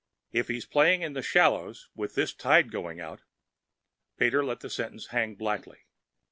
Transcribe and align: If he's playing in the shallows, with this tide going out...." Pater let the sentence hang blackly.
If 0.31 0.47
he's 0.47 0.65
playing 0.65 1.03
in 1.03 1.13
the 1.13 1.21
shallows, 1.21 1.87
with 1.93 2.15
this 2.15 2.33
tide 2.33 2.71
going 2.71 2.99
out...." 2.99 3.21
Pater 4.17 4.43
let 4.43 4.61
the 4.61 4.69
sentence 4.71 5.09
hang 5.09 5.35
blackly. 5.37 5.81